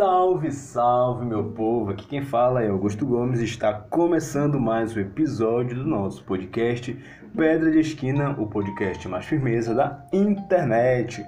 [0.00, 1.90] Salve, salve, meu povo!
[1.90, 6.96] Aqui quem fala é Augusto Gomes e está começando mais um episódio do nosso podcast
[7.36, 11.22] Pedra de Esquina, o podcast mais firmeza da internet.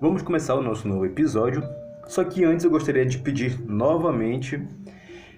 [0.00, 1.62] Vamos começar o nosso novo episódio,
[2.06, 4.58] só que antes eu gostaria de pedir novamente.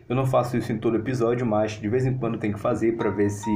[0.08, 2.96] Eu não faço isso em todo episódio, mas de vez em quando tenho que fazer
[2.96, 3.50] para ver se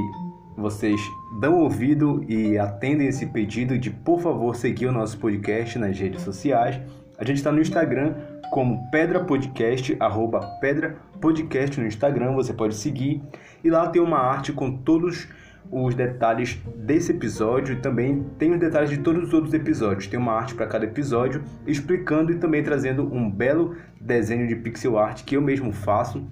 [0.57, 1.01] vocês
[1.41, 6.23] dão ouvido e atendem esse pedido de por favor seguir o nosso podcast nas redes
[6.23, 6.81] sociais.
[7.17, 8.15] A gente está no Instagram
[8.51, 13.23] como Pedra Podcast, arroba Pedra Podcast no Instagram, você pode seguir.
[13.63, 15.29] E lá tem uma arte com todos
[15.71, 20.09] os detalhes desse episódio e também tem os detalhes de todos os outros episódios.
[20.09, 24.99] Tem uma arte para cada episódio, explicando e também trazendo um belo desenho de pixel
[24.99, 26.27] art que eu mesmo faço.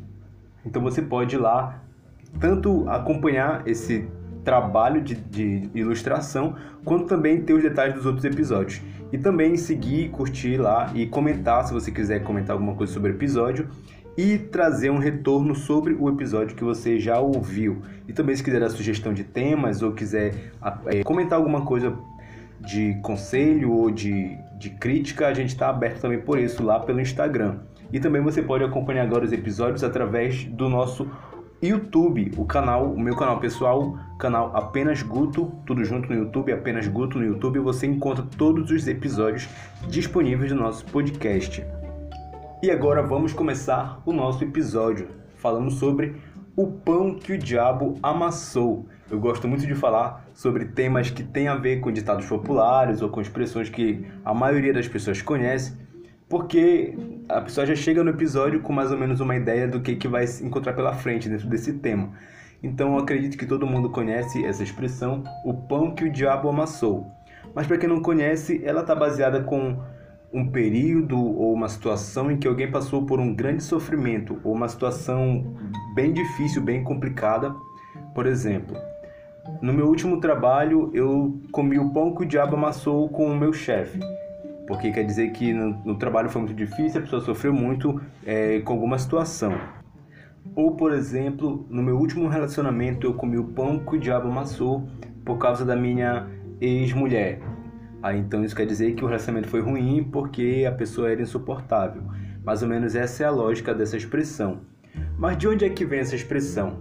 [0.66, 1.82] Então você pode ir lá
[2.40, 4.08] tanto acompanhar esse
[4.48, 8.80] trabalho de, de ilustração, quanto também ter os detalhes dos outros episódios.
[9.12, 13.14] E também seguir, curtir lá e comentar se você quiser comentar alguma coisa sobre o
[13.14, 13.68] episódio
[14.16, 17.82] e trazer um retorno sobre o episódio que você já ouviu.
[18.08, 20.50] E também se quiser dar sugestão de temas ou quiser
[20.86, 21.94] é, comentar alguma coisa
[22.58, 27.02] de conselho ou de, de crítica, a gente está aberto também por isso lá pelo
[27.02, 27.58] Instagram.
[27.92, 31.06] E também você pode acompanhar agora os episódios através do nosso
[31.60, 36.86] YouTube, o canal, o meu canal pessoal, canal Apenas Guto, tudo junto no YouTube, Apenas
[36.86, 39.48] Guto no YouTube, você encontra todos os episódios
[39.88, 41.66] disponíveis do nosso podcast.
[42.62, 46.14] E agora vamos começar o nosso episódio falando sobre
[46.54, 48.86] o pão que o diabo amassou.
[49.10, 53.08] Eu gosto muito de falar sobre temas que têm a ver com ditados populares ou
[53.08, 55.76] com expressões que a maioria das pessoas conhece
[56.28, 56.94] porque
[57.28, 60.06] a pessoa já chega no episódio com mais ou menos uma ideia do que, que
[60.06, 62.10] vai encontrar pela frente dentro desse tema.
[62.62, 67.06] Então eu acredito que todo mundo conhece essa expressão, o pão que o diabo amassou.
[67.54, 69.78] Mas para quem não conhece, ela está baseada com
[70.30, 74.68] um período ou uma situação em que alguém passou por um grande sofrimento ou uma
[74.68, 75.56] situação
[75.94, 77.54] bem difícil, bem complicada.
[78.14, 78.76] Por exemplo,
[79.62, 83.52] no meu último trabalho eu comi o pão que o diabo amassou com o meu
[83.52, 83.98] chefe
[84.68, 88.60] porque quer dizer que no, no trabalho foi muito difícil, a pessoa sofreu muito é,
[88.60, 89.58] com alguma situação.
[90.54, 94.86] Ou, por exemplo, no meu último relacionamento eu comi o pão que o diabo amassou
[95.24, 96.28] por causa da minha
[96.60, 97.40] ex-mulher.
[98.02, 102.02] Aí então isso quer dizer que o relacionamento foi ruim porque a pessoa era insuportável.
[102.44, 104.60] Mais ou menos essa é a lógica dessa expressão.
[105.18, 106.78] Mas de onde é que vem essa expressão?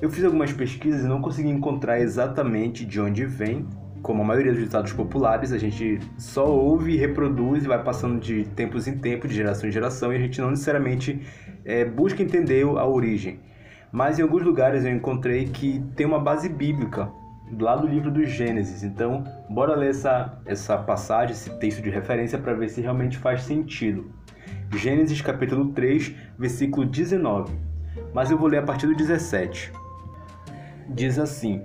[0.00, 3.66] Eu fiz algumas pesquisas e não consegui encontrar exatamente de onde vem,
[4.02, 8.20] como a maioria dos ditados populares, a gente só ouve e reproduz e vai passando
[8.20, 11.20] de tempos em tempos, de geração em geração, e a gente não necessariamente
[11.64, 13.40] é, busca entender a origem.
[13.92, 17.10] Mas em alguns lugares eu encontrei que tem uma base bíblica
[17.58, 18.82] lá do livro do Gênesis.
[18.84, 23.42] Então, bora ler essa, essa passagem, esse texto de referência para ver se realmente faz
[23.42, 24.12] sentido.
[24.76, 27.52] Gênesis capítulo 3, versículo 19.
[28.14, 29.72] Mas eu vou ler a partir do 17.
[30.88, 31.62] Diz assim: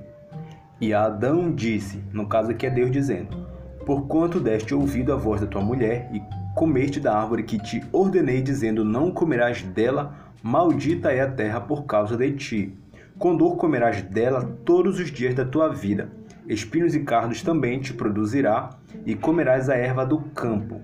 [0.85, 3.47] e Adão disse, no caso aqui é Deus dizendo:
[3.87, 6.21] Porquanto deste ouvido a voz da tua mulher e
[6.53, 10.13] comeste da árvore que te ordenei, dizendo: Não comerás dela,
[10.43, 12.77] maldita é a terra por causa de ti.
[13.17, 16.09] Com dor comerás dela todos os dias da tua vida.
[16.47, 18.69] Espinhos e cardos também te produzirá,
[19.07, 20.79] e comerás a erva do campo.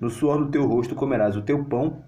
[0.00, 2.02] No suor do teu rosto comerás o teu pão,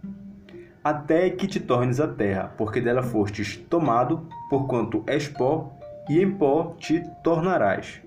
[0.83, 5.77] até que te tornes a terra, porque dela fostes tomado, porquanto és pó,
[6.09, 8.01] e em pó te tornarás.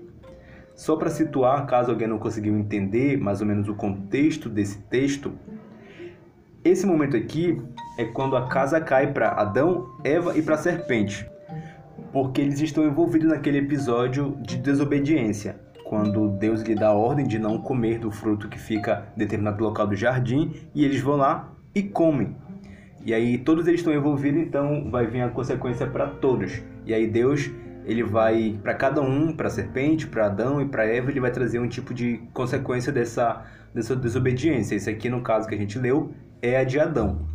[0.74, 5.32] Só para situar, caso alguém não conseguiu entender mais ou menos o contexto desse texto,
[6.62, 7.58] esse momento aqui
[7.96, 11.26] é quando a casa cai para Adão, Eva e para a serpente,
[12.12, 17.38] porque eles estão envolvidos naquele episódio de desobediência, quando Deus lhe dá a ordem de
[17.38, 21.50] não comer do fruto que fica em determinado local do jardim e eles vão lá
[21.74, 22.36] e comem.
[23.06, 26.60] E aí todos eles estão envolvidos, então vai vir a consequência para todos.
[26.84, 27.50] E aí Deus
[27.84, 31.30] ele vai para cada um, para a serpente, para Adão e para Eva, ele vai
[31.30, 33.44] trazer um tipo de consequência dessa,
[33.74, 34.74] dessa desobediência.
[34.74, 36.12] Esse aqui, no caso que a gente leu,
[36.42, 37.26] é a de Adão.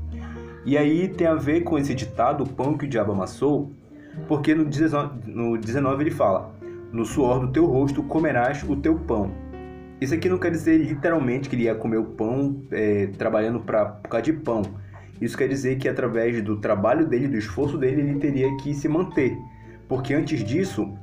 [0.65, 3.71] E aí tem a ver com esse ditado, o pão que o diabo amassou,
[4.27, 6.51] porque no 19, no 19 ele fala:
[6.91, 9.31] No suor do teu rosto comerás o teu pão.
[10.01, 13.85] Isso aqui não quer dizer literalmente que ele ia comer o pão é, trabalhando pra,
[13.85, 14.63] por causa de pão.
[15.21, 18.89] Isso quer dizer que através do trabalho dele, do esforço dele, ele teria que se
[18.89, 19.37] manter.
[19.87, 20.93] Porque antes disso,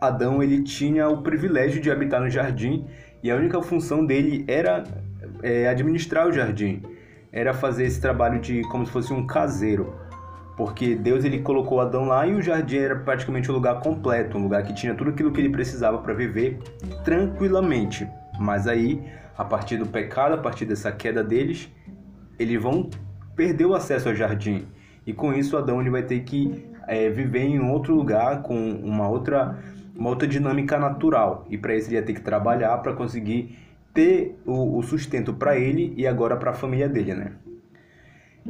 [0.00, 2.86] Adão ele tinha o privilégio de habitar no jardim
[3.22, 4.84] e a única função dele era
[5.42, 6.82] é, administrar o jardim,
[7.32, 9.94] era fazer esse trabalho de como se fosse um caseiro,
[10.56, 14.42] porque Deus ele colocou Adão lá e o jardim era praticamente um lugar completo, um
[14.42, 16.58] lugar que tinha tudo aquilo que ele precisava para viver
[17.04, 18.08] tranquilamente.
[18.38, 19.02] Mas aí,
[19.36, 21.68] a partir do pecado, a partir dessa queda deles,
[22.38, 22.88] eles vão
[23.34, 24.66] perdeu o acesso ao jardim.
[25.06, 29.08] E com isso Adão ele vai ter que é, viver em outro lugar com uma
[29.08, 29.58] outra,
[29.94, 31.46] uma outra dinâmica natural.
[31.50, 33.58] E para isso ele ia ter que trabalhar para conseguir
[33.92, 37.32] ter o, o sustento para ele e agora para a família dele, né?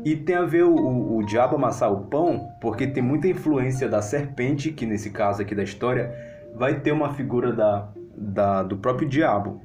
[0.04, 4.02] E tem a ver o, o, diabo amassar o pão, porque tem muita influência da
[4.02, 6.12] serpente, que nesse caso aqui da história,
[6.54, 9.62] vai ter uma figura da, da, do próprio diabo.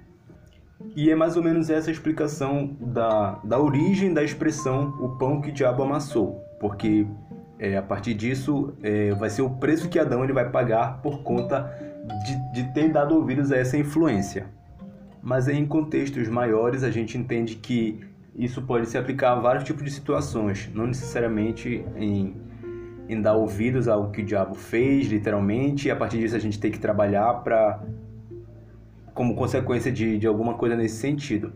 [0.96, 5.42] E é mais ou menos essa a explicação da, da origem da expressão o pão
[5.42, 6.42] que o diabo amassou.
[6.60, 7.06] Porque
[7.62, 11.22] é, a partir disso é, vai ser o preço que Adão ele vai pagar por
[11.22, 11.72] conta
[12.26, 14.48] de, de ter dado ouvidos a essa influência.
[15.22, 18.00] Mas em contextos maiores a gente entende que
[18.36, 22.36] isso pode se aplicar a vários tipos de situações, não necessariamente em,
[23.08, 26.60] em dar ouvidos ao que o diabo fez, literalmente, e a partir disso a gente
[26.60, 27.80] tem que trabalhar para
[29.14, 31.54] como consequência de, de alguma coisa nesse sentido.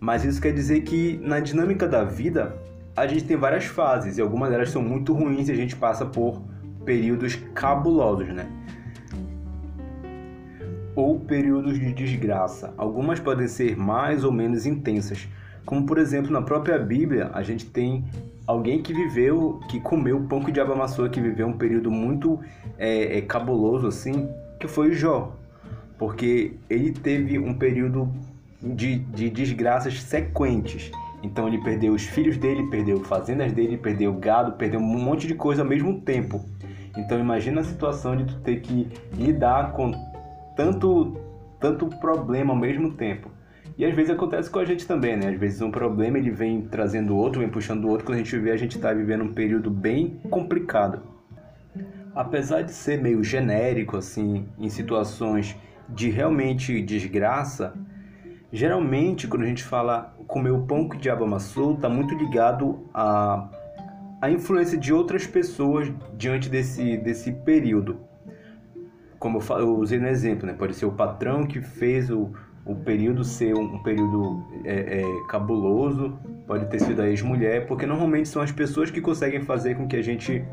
[0.00, 2.56] Mas isso quer dizer que na dinâmica da vida
[2.96, 6.04] a gente tem várias fases e algumas delas são muito ruins e a gente passa
[6.06, 6.42] por
[6.84, 8.46] períodos cabulosos, né?
[10.94, 12.72] Ou períodos de desgraça.
[12.76, 15.28] Algumas podem ser mais ou menos intensas,
[15.64, 18.04] como por exemplo na própria Bíblia a gente tem
[18.46, 22.38] alguém que viveu, que comeu pão que o diabo amassou, que viveu um período muito
[22.78, 24.28] é, é, cabuloso assim,
[24.60, 25.32] que foi Jó
[25.98, 28.12] porque ele teve um período
[28.60, 30.90] de, de desgraças sequentes.
[31.24, 35.34] Então ele perdeu os filhos dele, perdeu fazendas dele, perdeu gado, perdeu um monte de
[35.34, 36.44] coisa ao mesmo tempo.
[36.96, 39.90] Então imagina a situação de tu ter que lidar com
[40.54, 41.16] tanto
[41.58, 43.30] tanto problema ao mesmo tempo.
[43.78, 45.28] E às vezes acontece com a gente também, né?
[45.28, 48.04] Às vezes um problema ele vem trazendo outro, vem puxando outro.
[48.04, 51.00] Quando a gente vê, a gente está vivendo um período bem complicado.
[52.14, 55.56] Apesar de ser meio genérico, assim, em situações
[55.88, 57.74] de realmente desgraça,
[58.54, 62.88] geralmente quando a gente fala comer o pão que o diabo amassou, está muito ligado
[62.94, 63.50] à,
[64.22, 67.98] à influência de outras pessoas diante desse, desse período.
[69.18, 70.52] Como eu, falo, eu usei no exemplo, né?
[70.52, 72.30] pode ser o patrão que fez o,
[72.64, 76.16] o período ser um período é, é, cabuloso,
[76.46, 79.96] pode ter sido a ex-mulher, porque normalmente são as pessoas que conseguem fazer com que
[79.96, 80.44] a gente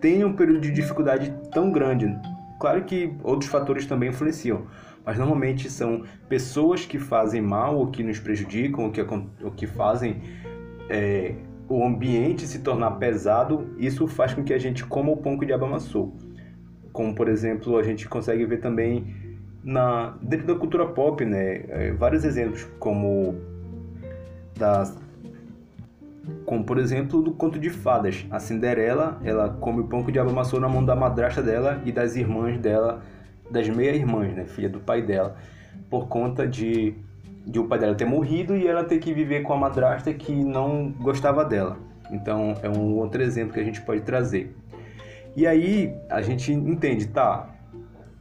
[0.00, 2.16] tenha um período de dificuldade tão grande
[2.62, 4.68] Claro que outros fatores também influenciam,
[5.04, 9.66] mas normalmente são pessoas que fazem mal ou que nos prejudicam, ou que, ou que
[9.66, 10.22] fazem
[10.88, 11.34] é,
[11.68, 13.74] o ambiente se tornar pesado.
[13.78, 16.14] Isso faz com que a gente coma o pão que o diabo amassou.
[16.92, 19.14] Como, por exemplo, a gente consegue ver também
[19.64, 21.64] na, dentro da cultura pop, né?
[21.68, 23.34] É, vários exemplos, como
[24.58, 25.00] das
[26.44, 28.26] como por exemplo do conto de fadas.
[28.30, 31.80] A Cinderela, ela come o pão que o diabo amassou na mão da madrasta dela
[31.84, 33.02] e das irmãs dela,
[33.52, 35.36] das meia-irmãs, né, filha do pai dela,
[35.88, 36.94] por conta de,
[37.46, 40.32] de o pai dela ter morrido e ela ter que viver com a madrasta que
[40.32, 41.76] não gostava dela.
[42.10, 44.54] Então é um outro exemplo que a gente pode trazer.
[45.36, 47.48] E aí a gente entende, tá?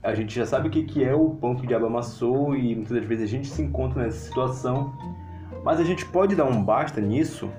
[0.03, 2.75] A gente já sabe o que, que é o pão que o diabo amassou e
[2.75, 4.93] muitas das vezes a gente se encontra nessa situação,
[5.63, 7.49] mas a gente pode dar um basta nisso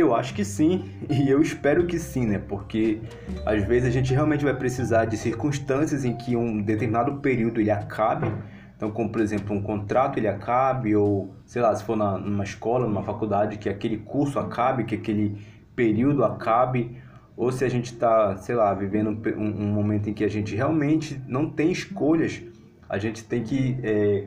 [0.00, 2.38] eu acho que sim, e eu espero que sim, né?
[2.38, 3.00] Porque
[3.44, 7.70] às vezes a gente realmente vai precisar de circunstâncias em que um determinado período ele
[7.70, 8.30] acabe.
[8.76, 12.44] Então, como por exemplo, um contrato ele acabe, ou sei lá, se for na, numa
[12.44, 15.38] escola, numa faculdade, que aquele curso acabe, que aquele
[15.74, 16.96] período acabe,
[17.36, 20.56] ou se a gente está, sei lá, vivendo um, um, momento em que a gente
[20.56, 22.42] realmente não tem escolhas,
[22.88, 24.24] a gente tem que é,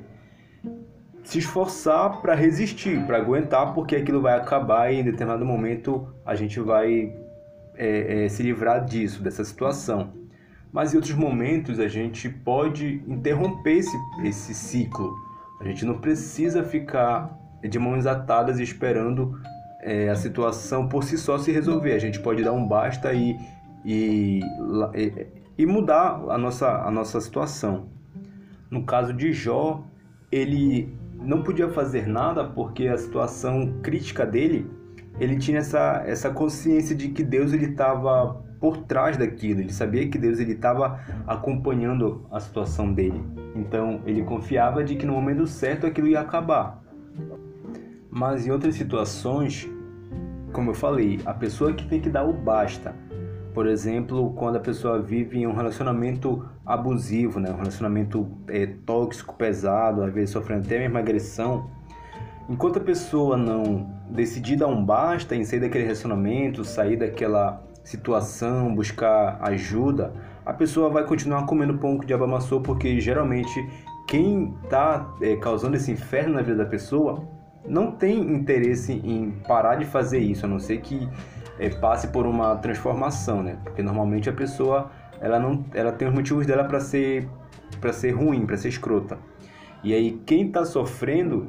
[1.24, 6.36] se esforçar para resistir, para aguentar, porque aquilo vai acabar e em determinado momento a
[6.36, 7.14] gente vai
[7.76, 10.14] é, é, se livrar disso, dessa situação.
[10.72, 15.14] Mas em outros momentos a gente pode interromper esse, esse ciclo.
[15.60, 19.40] A gente não precisa ficar de mãos atadas esperando
[19.82, 21.94] é, a situação por si só se resolver.
[21.94, 23.38] A gente pode dar um basta e,
[23.86, 24.40] e,
[25.58, 27.90] e mudar a nossa, a nossa situação.
[28.70, 29.84] No caso de Jó,
[30.32, 34.70] ele não podia fazer nada porque a situação crítica dele,
[35.20, 40.08] ele tinha essa, essa consciência de que Deus ele estava por trás daquilo, ele sabia
[40.08, 43.24] que Deus ele estava acompanhando a situação dele.
[43.56, 46.82] Então ele confiava de que no momento certo aquilo ia acabar.
[48.10, 49.68] Mas em outras situações,
[50.52, 52.94] como eu falei, a pessoa que tem que dar o basta
[53.54, 57.52] por exemplo, quando a pessoa vive em um relacionamento abusivo, né?
[57.52, 61.70] um relacionamento é, tóxico, pesado, às vezes sofrendo até mesmo agressão,
[62.50, 68.74] enquanto a pessoa não decidir dar um basta em sair daquele relacionamento, sair daquela situação,
[68.74, 70.14] buscar ajuda,
[70.46, 73.68] a pessoa vai continuar comendo pão diabo amassou, porque geralmente
[74.08, 77.28] quem está é, causando esse inferno na vida da pessoa
[77.68, 81.08] não tem interesse em parar de fazer isso, a não ser que
[81.80, 83.58] passe por uma transformação, né?
[83.64, 87.28] Porque normalmente a pessoa ela não, ela tem os motivos dela para ser
[87.80, 89.18] para ser ruim, para ser escrota.
[89.84, 91.48] E aí quem está sofrendo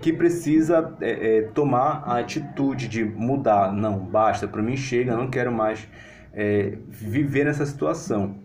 [0.00, 5.28] que precisa é, é, tomar a atitude de mudar, não, basta, para mim chega, não
[5.28, 5.86] quero mais
[6.32, 8.36] é, viver nessa situação.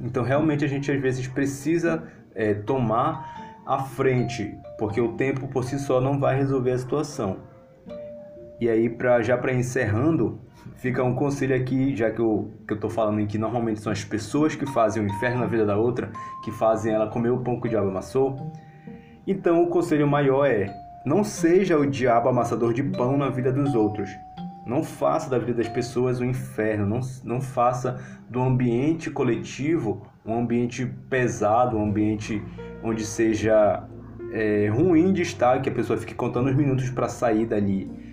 [0.00, 2.02] Então realmente a gente às vezes precisa
[2.34, 7.51] é, tomar a frente, porque o tempo por si só não vai resolver a situação.
[8.62, 10.38] E aí para já para encerrando,
[10.76, 13.90] fica um conselho aqui, já que eu que eu tô falando em que normalmente são
[13.90, 16.12] as pessoas que fazem o inferno na vida da outra,
[16.44, 18.52] que fazem ela comer o pão que o diabo amassou.
[19.26, 20.72] Então o conselho maior é:
[21.04, 24.08] não seja o diabo amassador de pão na vida dos outros.
[24.64, 28.00] Não faça da vida das pessoas um inferno, não, não faça
[28.30, 32.40] do ambiente coletivo um ambiente pesado, um ambiente
[32.80, 33.88] onde seja
[34.32, 38.11] é, ruim de estar, que a pessoa fique contando os minutos para sair dali.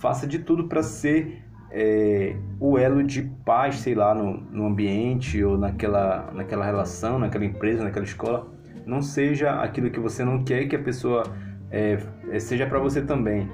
[0.00, 5.44] Faça de tudo para ser é, o elo de paz, sei lá, no, no ambiente
[5.44, 8.48] ou naquela, naquela relação, naquela empresa, naquela escola.
[8.86, 11.24] Não seja aquilo que você não quer que a pessoa
[11.70, 11.98] é,
[12.30, 13.46] é seja para você também.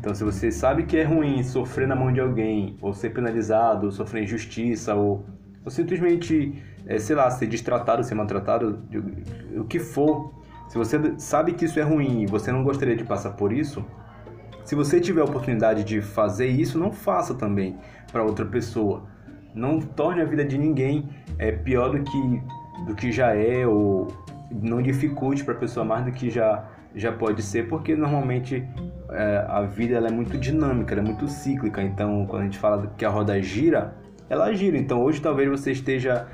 [0.00, 3.86] Então, se você sabe que é ruim sofrer na mão de alguém, ou ser penalizado,
[3.86, 5.24] ou sofrer injustiça, ou,
[5.64, 8.82] ou simplesmente, é, sei lá, ser destratado, ser maltratado,
[9.56, 10.34] o que for,
[10.68, 13.84] se você sabe que isso é ruim e você não gostaria de passar por isso,
[14.72, 17.76] se você tiver a oportunidade de fazer isso, não faça também
[18.10, 19.02] para outra pessoa.
[19.54, 22.42] Não torne a vida de ninguém é, pior do que,
[22.86, 24.08] do que já é, ou
[24.50, 26.64] não dificulte para a pessoa mais do que já
[26.94, 28.66] já pode ser, porque normalmente
[29.10, 31.82] é, a vida ela é muito dinâmica, ela é muito cíclica.
[31.82, 33.94] Então, quando a gente fala que a roda gira,
[34.30, 34.78] ela gira.
[34.78, 36.26] Então, hoje talvez você esteja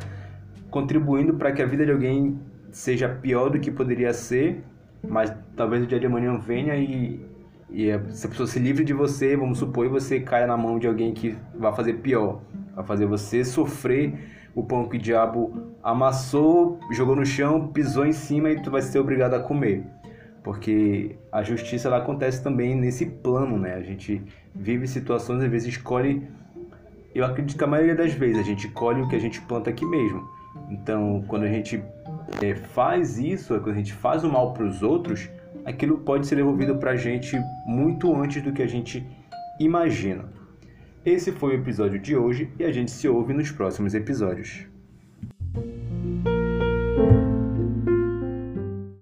[0.70, 2.38] contribuindo para que a vida de alguém
[2.70, 4.62] seja pior do que poderia ser,
[5.02, 7.26] mas talvez o dia de amanhã venha e,
[7.70, 10.78] e se a pessoa se livre de você, vamos supor, e você caia na mão
[10.78, 12.40] de alguém que vai fazer pior,
[12.74, 14.14] vai fazer você sofrer
[14.54, 18.82] o pão que o diabo amassou, jogou no chão, pisou em cima e tu vai
[18.82, 19.84] ser obrigado a comer
[20.48, 23.74] porque a justiça ela acontece também nesse plano, né?
[23.74, 24.22] A gente
[24.54, 26.26] vive situações, às vezes escolhe,
[27.14, 29.68] eu acredito que a maioria das vezes a gente colhe o que a gente planta
[29.68, 30.26] aqui mesmo.
[30.70, 31.82] Então, quando a gente
[32.42, 35.28] é, faz isso, quando a gente faz o mal para os outros,
[35.68, 39.06] aquilo pode ser devolvido para a gente muito antes do que a gente
[39.60, 40.24] imagina.
[41.04, 44.67] Esse foi o episódio de hoje e a gente se ouve nos próximos episódios.